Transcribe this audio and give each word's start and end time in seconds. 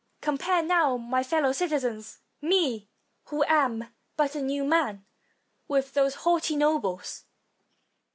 Compare 0.19 0.63
now, 0.63 0.97
my 0.97 1.21
fellow 1.21 1.51
citizens, 1.51 2.21
me, 2.41 2.89
who 3.25 3.43
am 3.43 3.93
but 4.17 4.33
a 4.33 4.41
new 4.41 4.63
man, 4.63 5.05
with 5.67 5.93
those 5.93 6.15
haughty 6.15 6.55
nobles. 6.55 7.25